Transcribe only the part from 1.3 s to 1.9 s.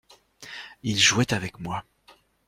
avec moi.